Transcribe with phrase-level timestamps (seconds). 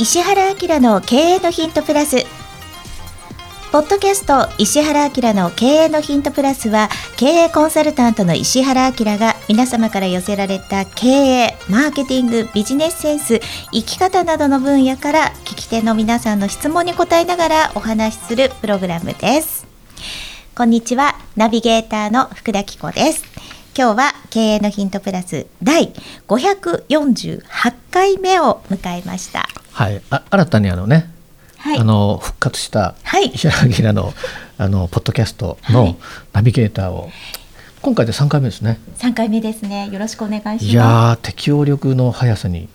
[0.00, 2.24] 石原明の経営のヒントプラス。
[3.70, 6.88] ポッドキャスト石原明の経営のヒントプラスは
[7.18, 13.40] 経営コンサルタントの石原明が皆様から寄せられた経営マーケティングビジネスセンス
[13.72, 19.66] 生き方などの分野から聞き手の皆さんの質問に答えながらお話しするプログラムです。
[20.56, 23.22] こんにちはナビゲーターの福田紀子です。
[23.76, 25.92] 今日は経営のヒントプラス第
[26.26, 31.10] 548回目を迎えましたはい、あ新たにあのね、
[31.58, 34.14] はいあの復活したはい石原明の
[34.56, 35.96] あのポッドキャストはのい
[36.32, 37.10] ナビゲーターを、
[37.82, 38.78] 今回で3回目ですね。
[38.96, 42.68] 3回目ですねよろしくお願いしますいやー適応力の速さに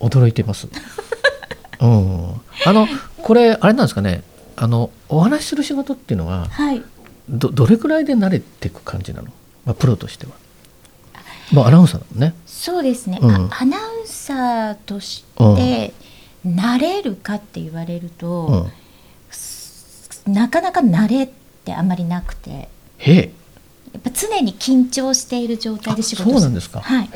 [0.00, 0.66] 驚いています。
[1.80, 2.88] うん、あの
[3.22, 4.22] これあれなんですかね。
[4.56, 6.82] あのお話しする仕事っていうのははい
[7.28, 9.28] どどれくらいで慣れていく感じなの？
[9.64, 10.32] まあプロとしては。
[11.52, 12.34] もうアナウンサーだもんね。
[12.46, 15.92] そうですね、うんあアナウンサーとして
[16.46, 18.68] 慣れるかって言われると、
[20.26, 20.32] うん。
[20.32, 21.28] なかなか慣れっ
[21.64, 23.32] てあんまりなくてへえ。
[23.92, 26.80] やっぱ常に緊張している状態で仕事そうなんですか。
[26.80, 27.08] はいへ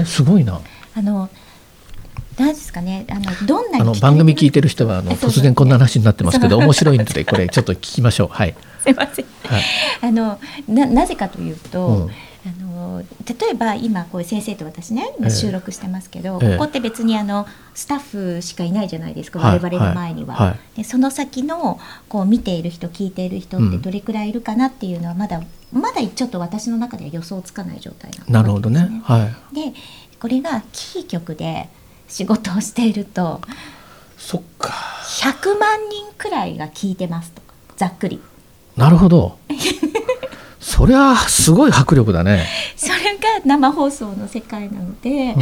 [0.00, 0.60] えすごいな。
[0.96, 1.28] あの
[2.38, 8.28] なんですかねあのどんなにあの番組聞いててる人はあの突然こんな話になってますけど面白いのでこれちょっと聞きましょう。
[8.28, 8.54] はい。
[8.82, 9.62] すいませんはい。
[10.02, 12.10] あのななぜかというと、うん
[12.46, 17.98] あの例えば今こう先生と私ねええ収録してますけど、ええここって別にあのスタッ
[18.36, 20.34] フしかいないじゃないですか、はい我々の前には。
[20.34, 21.78] はいはいでその先の
[22.08, 25.40] こう見ている人聞いている人ってどれくらいいるかなっていうのはまだ、
[25.72, 29.02] まだちょっと私の中では予想つかない状態ななるほどね。
[29.04, 29.54] はい。
[29.54, 29.72] で
[30.20, 31.68] これがキー局で
[32.08, 33.40] 仕事をしていると
[34.18, 34.72] そっか。
[35.20, 38.20] 100万人くらいが聞いてますとかざっくり。
[38.76, 39.38] なるほど。
[40.76, 42.48] そりゃすごい迫力だね。
[42.74, 45.32] それが生放送の世界なので。
[45.32, 45.36] あ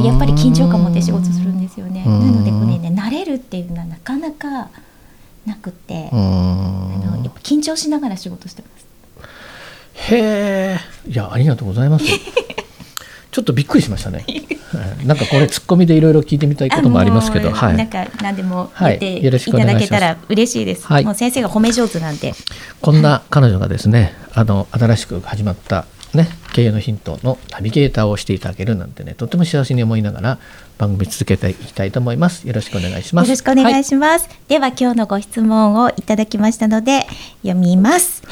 [0.00, 2.02] のやっぱり緊張感持って仕事するんですよね。
[2.04, 4.68] うなんのでこれね慣れるっていうのはなかなか
[5.46, 8.86] なくて、あんのやっぱ緊張しながら仕事してます。
[10.12, 10.78] へえ。
[11.06, 12.04] いやありがとうございます。
[13.32, 14.24] ちょっとびっくりしましたね。
[14.26, 14.52] はい
[15.04, 17.76] なんかこれツッコミでいろいろ聞いてみたいこともありますけど、はい。
[17.76, 20.86] なんか何でもはい言っていただけたら嬉しいです。
[20.86, 22.34] はいもう先生が褒め上手なんで。
[22.80, 30.38] こんな彼女がですね、あの新しく始まったね経営のヒントのナビゲーターをしていただけるなんてね、とても幸せに思いながら
[30.78, 32.46] 番組続けていきたいと思います。
[32.46, 33.26] よろしくお願いします。
[33.26, 34.28] よろしくお願はいします。
[34.48, 37.06] では今日のご質問をいただきましたので
[37.42, 38.22] 読みます。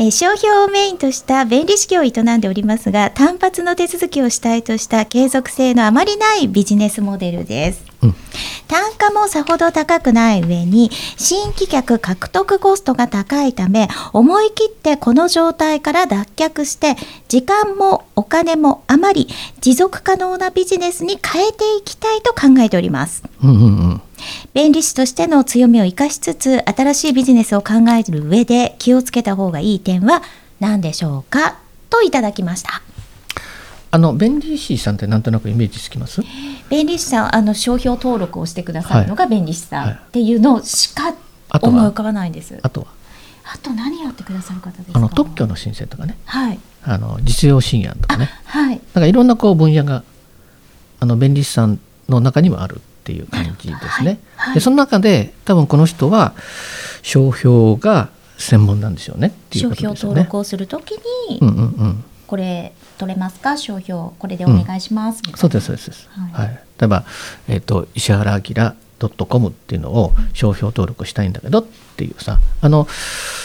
[0.00, 7.84] えー商標をメインとした便利事業を営んでおりますが単発の手続きを主体とした継続性のあまりないビジネスモデルです。
[8.02, 8.14] うん
[8.66, 16.94] 単価もさほど高くない上に新規客獲得コストが高いため思い切ってこの状態から脱却して
[17.26, 23.24] 時間もお金も余り持続可能なビジネスに変えていきたいと考えております。
[23.42, 24.02] うんうんうん。
[24.52, 30.22] 弁理士としての強みを生かしつつ新しいビジネスを考える上で気をつけた方がいい点は
[30.58, 31.58] 何でしょうか？
[31.88, 32.82] といただきました。
[33.92, 36.22] あの弁理士さんってなんとなくイメージつきます？
[36.68, 41.14] 弁理士さんあの商標登録をしてくださるのが弁理士さんはいっていうのしか
[41.62, 42.56] 思い浮かばないんです。
[42.56, 43.56] ああとは？
[43.62, 44.98] と何やってくださる方ですか？
[44.98, 46.58] あの特許の申請とかね、はい。
[46.82, 48.80] あの実用新案とかあね、はい。
[48.94, 50.02] なんかいろんなこう分野が
[50.98, 51.78] あの弁理士さん
[52.08, 54.18] の中にもあるっていう感じですね。
[54.36, 56.34] はいはいでその中で多分この人は
[57.02, 60.14] 商標が専門なんでしょうねっていう商標ことですよね。
[60.16, 60.92] 登録をするとき
[61.28, 62.04] に、うんうんうん。
[62.26, 63.56] これ取れますか？
[63.56, 66.08] 商標これでお願いします、うですそうですそうです。
[66.10, 66.60] はいはい。
[66.78, 67.04] 例えば
[67.48, 71.64] えっ、と石原明ドットコムっていうのを商標登録したいんだけどっ
[71.96, 72.86] ていうさあの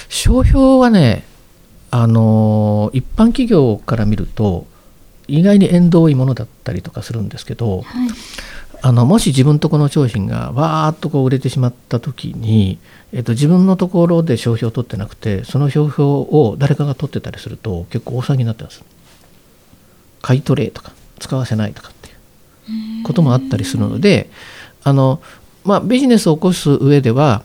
[0.09, 1.23] 商標はね
[1.91, 4.67] あの一般企業から見ると
[5.27, 8.09] 意外に縁遠いものだったりとかするんですけど、はい
[8.85, 12.77] あのもし自分とこの商品がわーっとこう売れてしまった時に、
[13.13, 18.83] えっと、自分のところで商標を取ってなくてその商標を誰かが取ってたりすると結構大騒ぎになってます。
[20.21, 24.29] 買い取れとか使わせないとかっていうこともあったりするので
[24.83, 25.19] あの、
[25.63, 27.41] まあ、ビジネスを起こす上では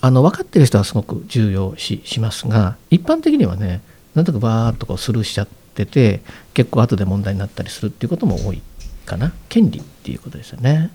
[0.00, 3.80] あの分かってる人はすごく重要視しますが一般的にはね
[4.14, 6.20] なんとかバーッとこうスルーしちゃってて
[6.54, 8.62] 結構後で問題になったりするっていうことも多い。
[9.06, 9.32] かな？
[9.48, 10.90] 権利っていうことですよね。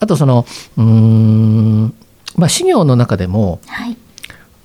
[0.00, 0.46] あとその
[0.76, 1.94] うーん
[2.36, 3.96] まあ、事業の中でも、はい。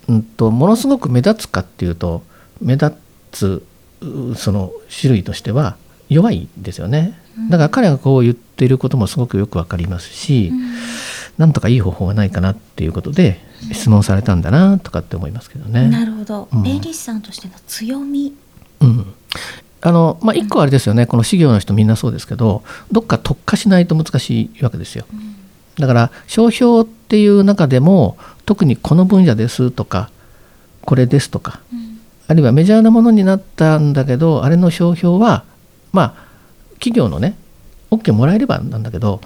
[0.09, 2.23] うん、とものすごく目立つかっていうと
[2.61, 2.93] 目立
[3.31, 3.65] つ
[4.01, 5.77] うその種類としては
[6.09, 7.17] 弱いですよね。
[7.49, 10.51] だから彼がこう言っていることもすごくよくわかりますし、
[11.37, 13.39] なんとかいい方法がないかなっていうことで
[13.71, 15.87] 質問されたんだなとかって思いますけどね。
[15.87, 16.93] なるほど、うん。
[16.93, 18.35] さんとしての強み。
[18.81, 19.13] うん
[19.85, 22.63] あのまあ、一個はあれですよね、この事業の人みんなそうですけど
[22.93, 25.05] どっか特化しないと難しいわけですよ。
[25.77, 30.09] だから商標っていう中でも特にこの分野ですとか
[30.83, 31.99] これですとかうん。
[32.27, 35.43] あるいはメジャーなものになったんだけどあれの商標は
[35.91, 36.13] まあ
[36.75, 37.35] 企業のね
[37.91, 39.19] OK もらえればなんだけど、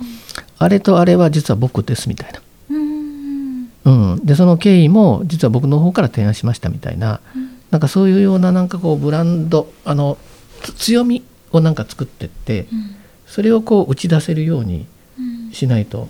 [0.58, 3.70] あれとあれは実は僕ですみたいな、うん。
[3.86, 7.22] うん、でその経緯も実は僕の方から提案しましたみたいな。
[7.70, 10.37] なんかそういうようななんかこうブランドあのつ
[10.78, 12.96] 強みをなんか作ってってうん。
[13.26, 14.86] それをこう打ち出せるように
[15.20, 15.52] うん。
[15.52, 16.08] しないと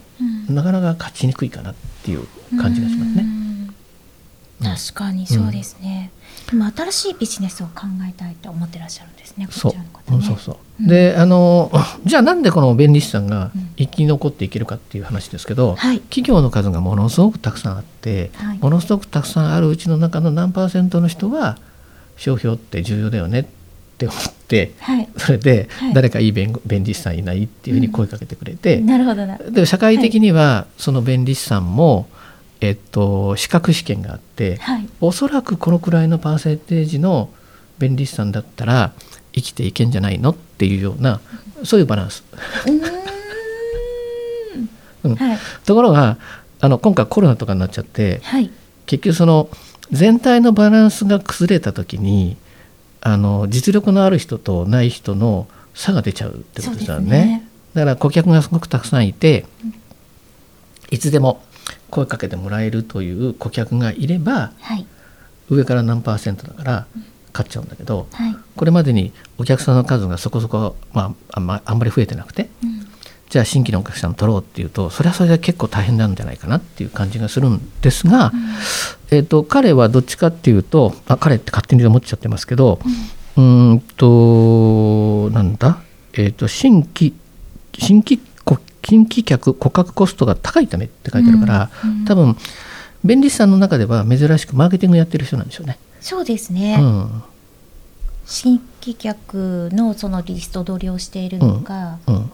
[0.49, 0.55] うん。
[0.55, 2.25] なかなか勝ちにくいかなっていう
[2.59, 3.21] 感じがしますね。
[3.21, 3.47] うん。
[4.63, 6.09] 確かにそうですね、
[6.49, 9.71] でも新しいビジネスを考えたいと思ってらっしゃるんですねこそう。
[9.71, 10.17] ちらの方ね。
[10.17, 10.57] うんそうそう。
[10.79, 10.87] うん。
[10.87, 11.71] であの
[12.05, 13.69] じゃあなんでこの弁理士さんがうん。
[13.77, 15.99] 生き残っていけるかっていう話ですけど、はい。
[15.99, 18.57] 企業の数がものすごくたくさんあって、はい。
[18.57, 21.59] ものすごくたくさんあるうちの中の何パーセントの人は
[22.15, 23.49] 商標って重要だよねって
[24.05, 25.09] 思ってはい。
[25.17, 25.93] それではい。
[25.93, 29.37] 誰かいい弁護弁理士さんいないっていうふうに声かけてくれて、なるほどな。
[29.37, 32.07] で社会的にはその弁理士さんも、
[32.61, 34.87] えっと、資格試験があって、はい。
[35.01, 37.29] おそらくこのくらいのパーセンテージの
[37.79, 38.93] 弁理士さんだったら
[39.33, 41.19] 生きていけんじゃないのっていうような
[41.63, 42.23] そういうバランス。
[42.67, 42.71] う
[45.09, 45.13] ん。
[45.13, 45.15] ん。
[45.15, 45.37] はい。
[45.65, 46.17] ところが
[46.59, 48.51] あの今回コロナとかになっちゃってはい。
[48.85, 49.49] 結局その
[49.91, 52.37] 全体のバランスが崩れた時に
[53.01, 57.09] あの実力のある人とない人の差が出ちゃうってことですよね。
[57.09, 57.47] ね。
[57.73, 59.73] だから顧客がすごくたくさんいてうん。
[60.89, 61.43] いつでも
[61.89, 64.85] 声かけてもらえるという顧客がいればはい。
[65.49, 66.87] 上から何パーセントだから
[67.33, 68.35] 買っちゃうんだけどはい。
[68.55, 72.76] これまでにお客さんの数がそこそこ、まあ、あんまあんまり増えてなくてうん
[73.37, 78.31] じゃあ新規のお客さん取ろうっていうとそれはそれで結構大変なんじゃないかなっていう感じがするんですが、
[79.11, 82.79] えー、と彼はどっちかっていうとあ彼って勝手に思っちゃってますけど
[83.35, 87.13] うーんとなんだ、えー、と新規
[87.77, 92.35] 新規こ新規客顧客コストが高いためって書いてあるから、うんうん多分
[93.05, 95.77] 弁理士さんの中では珍しくマーケティングやってる人なんでしょうね。
[96.01, 97.23] そうですね、うん。
[98.25, 102.31] 新規客のそのリスト取りをしているのか、うん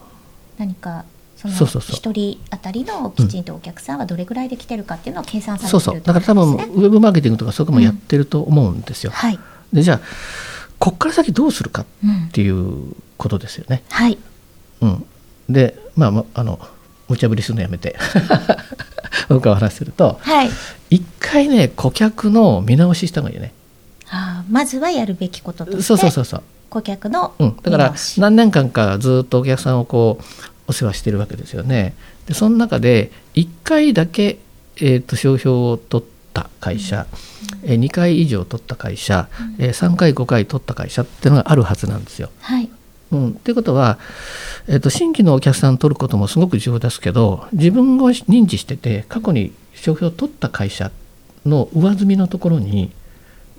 [0.58, 1.04] 何か
[1.36, 1.96] そのそうそうそう。
[1.96, 6.06] 一人当たりのきちんとお客さんはどれぐらいで来てるかっていうのを計算されてそるうそう。
[6.06, 9.10] だから多分ウェブマーケティングとかそういうのもやってると思うんですよ。
[9.12, 9.38] はい、
[9.72, 10.00] でじゃあ
[10.78, 13.82] こっから先どうするかっうんていうことですよね。
[13.90, 14.18] はい。
[14.80, 15.06] うん、
[15.48, 16.58] でまあまあの
[17.08, 17.96] 無茶ぶりするのやめて。
[19.28, 20.50] 僕はお話しするとはい。
[20.90, 23.52] 一回ね顧客の見直しした方がいいよね。
[24.10, 25.82] あーまずはやるべきこととして。
[25.82, 26.42] そうそうそうそう。
[26.74, 30.24] 顧客のうん、だから何年間かずっとお客さんをこう
[30.66, 31.94] お世話してるわけですよね。
[32.26, 34.38] でその中で1回だけ、
[34.76, 37.06] えー、と商標を取った会社、
[37.62, 39.28] えー2回以上取った会社、
[39.58, 42.30] えー3回5回取った会社っていうのがあるはずなんですよ。
[42.40, 42.68] はい。
[43.12, 43.98] うん、っていうことは、
[44.66, 50.90] えー、と新規のお客さんを取ることもすごく重要ですけど自分が認知してて過去に商標を取った会社
[51.46, 52.90] の上積みのところに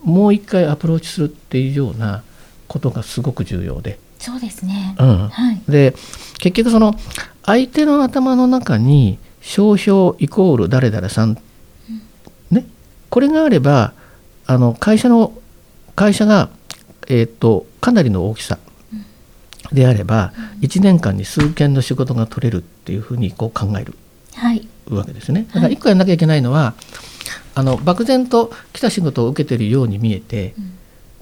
[0.03, 2.23] もう一回アプローチするっていうような
[2.67, 4.00] ことがすごく重要で。
[4.19, 5.62] そうですね、うん、はい。
[5.67, 5.94] で
[6.39, 6.95] 結局その
[7.44, 11.38] 相手の頭の中に商標イコール誰々さん、
[12.50, 12.65] ね、
[13.09, 13.94] これがあれば
[14.47, 15.33] あの会社の
[15.95, 16.50] 会社が、
[17.07, 18.57] えー、とかなりの大きさ
[19.71, 20.31] であれば、
[20.62, 23.95] 1年間に数件の仕事が取れるっていうふうにこう考える
[24.36, 24.67] はい。
[24.89, 25.48] わけですね。
[25.53, 26.75] だから1個やんなきゃいけないのは、
[27.55, 30.75] あの漠然と来た仕事を受けてるように見えて、うん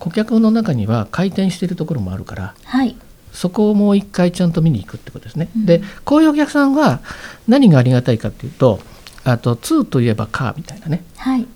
[0.03, 2.97] 顧客の中には回転してるところもあるからはい。
[3.31, 5.49] そこをもう一回ちゃんと見に行くってことですね。
[5.55, 5.65] うん。
[5.65, 6.99] でこういうお客さんは
[7.47, 8.81] 何がありがたいかっていうと
[9.23, 11.05] あと2といえばカーみたいなね。
[11.15, 11.47] はい。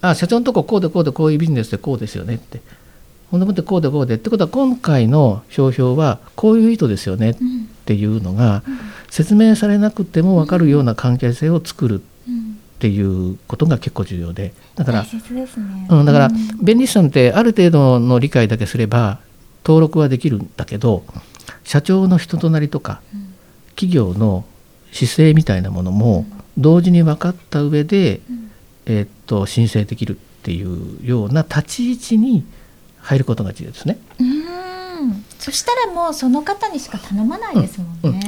[0.00, 2.62] あ社長のとここうでこうでこういうビジネスでこうですよねって。
[3.32, 8.62] ほんでもってこうでこうでってことは今回の商標はこういう意図ですよねっうんていうのが
[9.10, 12.00] 説明されなくても分かるような関係性を作る
[12.80, 15.86] っうんていうことが結構重要でだから大切ですね。
[15.90, 16.64] うん、だからうん。
[16.64, 19.20] 弁理士さんってある程度の理解だけすれば
[19.64, 21.04] 登録はできるんだけど
[21.64, 23.34] 社長の人となりとかうん。
[23.76, 24.44] 企業の
[24.92, 26.26] 姿勢みたいなものも
[26.58, 28.50] 同時に分かった上で、うん。
[28.86, 32.44] えーっと申請できるっていうような立ち位置に
[33.00, 33.98] 入ることが重要ですね。
[34.18, 35.24] うーん。
[35.38, 38.20] そしたらもうその方にしか頼まないですもんね、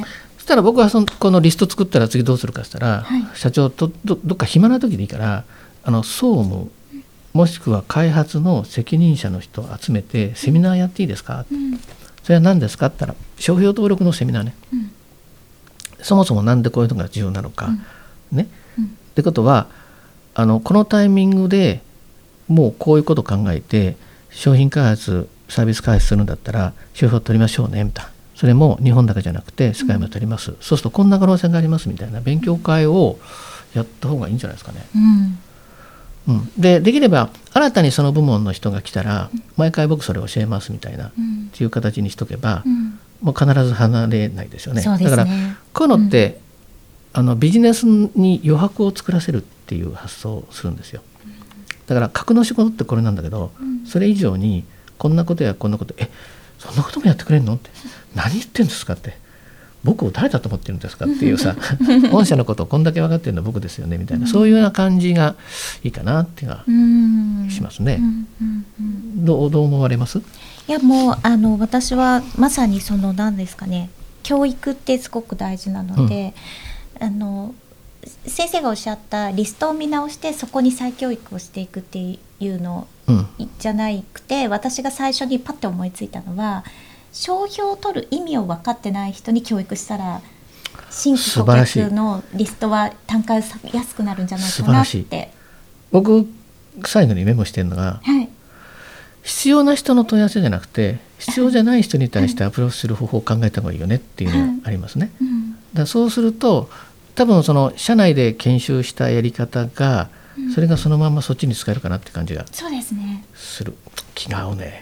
[0.43, 3.23] そしたら僕はそのこのリスト作ったら次どうするかって言ったら、はい。
[3.33, 5.45] 社長とどどっか暇な時でいいから
[5.85, 6.69] あの総務
[7.31, 11.79] もしくは開発の責任者の人を集めてセミナーやっていいですか、うん。
[12.23, 12.87] それは何ですか？
[12.87, 14.53] って言ったら商標登録のセミナーね。
[14.73, 14.91] うん。
[16.01, 17.69] そもそも何でこういうのが重要なのか、
[18.33, 18.83] ね、うん。
[18.83, 19.67] ってことは
[20.35, 21.81] あのこのタイミングで
[22.49, 23.95] もうこういうことを考えて
[24.29, 33.19] 商品開発サービス開発するんだったら商標取りましょうねみたいなそれも日本だけじゃなくて世界もやっております、そうするとこんな可能性がありますみたいな勉強会を
[33.73, 34.85] やった方がいいんじゃないですかね。
[34.95, 35.39] うん。
[36.25, 41.49] うん、でできれば新たにその部門の人が来たら毎回僕それ教えますみたいな、っうん。
[41.51, 42.99] ていう形にしとけば、うん。
[43.21, 44.81] もう必ず離れないですよね。
[44.81, 46.39] そうですだからねこういうのって、
[47.13, 51.01] あのビジネスに余白を作らせるっていう発想をするんですよ。
[51.87, 53.85] だから格の仕事ってこれなんだけど、うん。
[53.85, 54.63] それ以上に
[54.97, 56.09] こんなことやこんなことえ
[56.65, 57.55] そんなこともやってくれるの？
[57.55, 57.69] って
[58.15, 58.93] 何言ってんですか？
[58.93, 59.17] って
[59.83, 61.05] 僕を誰だと思ってるんですか？
[61.05, 61.55] っていうさ
[62.11, 63.97] 御社のことをこんだけ分かってるのは僕ですよね。
[63.97, 65.35] みたいな、そういうような感じが
[65.83, 67.97] いいかなっていうのしますね。
[67.99, 69.25] うんうんうん。
[69.25, 70.19] どうどう思われます？
[70.19, 73.89] いやもうあの私はまさにその何ですかね。
[74.23, 76.33] 教育ってすごく大事なので、
[77.01, 77.53] あの
[78.25, 82.19] 先生がおっしゃったリストを見直してそこに再教育をしていくっていう
[82.59, 83.27] のうん
[83.59, 86.63] じゃなくて私が最初にパッて思いついたのは
[87.11, 90.21] 商標を取る意味を分かってない人に教育したら
[90.89, 94.97] 新規顧客のリストは単価安くなるんじゃないか素晴らしい。
[94.99, 95.31] なって。
[95.91, 96.27] 僕
[96.85, 98.29] 最後にメモしてるのがはい。
[99.23, 105.11] 必要な人の問い合わせじゃなくて必要じゃない人に対してアプローチする方法を考えた方がいいよねっていうのがありますね。
[105.21, 105.55] うん。
[105.73, 106.69] だそうすると
[107.15, 110.09] 多分その社内で研修したやり方が
[110.53, 112.45] それがそのままそっちに使えるかなって感じが。
[112.51, 113.23] そうですね。
[113.33, 113.75] する。
[114.15, 114.81] 気が合うね。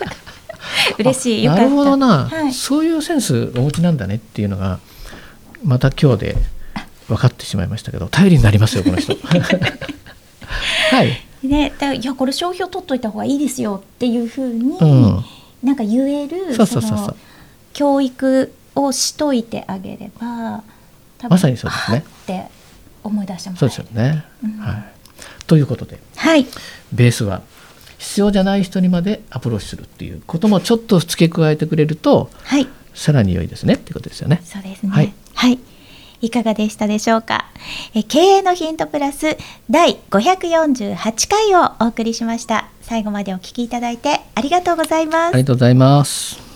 [0.98, 1.44] 嬉しい。
[1.44, 1.64] よかった。
[1.64, 2.52] なるほどな、はい。
[2.52, 4.80] そういうセンスお持ちなんだねっていうのが
[5.64, 6.36] また今日で
[7.08, 9.14] 分かってしまいましたけど頼りになりますよこの人。
[10.90, 15.24] はい、ね、でいやこれ商標取っといた方がいいですよっていうふうに、うん。
[15.62, 17.06] なんか言えるそうそうそうそう。
[17.08, 17.16] の
[17.72, 20.62] 教育をしといてあげれば
[21.28, 22.04] まさにそうですね。
[22.06, 22.59] って
[23.04, 24.24] 思い出してもらそうですよね。
[24.44, 24.84] うんはい、
[25.46, 25.98] ということで。
[26.16, 26.46] はい。
[26.92, 27.42] ベースは
[27.98, 32.68] 必要じゃない人にまでアプローチするっていうこともちょっと付け加えてくれるとはい。
[32.94, 33.74] さらに良いですね。
[33.74, 34.40] っていうことですよね。
[34.44, 34.90] そうですね。
[34.90, 35.12] はい。
[35.34, 35.58] はい。
[36.22, 37.46] いかがでしたでしょうか？
[37.94, 39.38] え経営のヒントプラス
[39.70, 42.68] 第548回をお送りしました。
[42.82, 45.34] 最後までお聞きいただいてありがとうございます。
[45.34, 46.49] ありがとうございます。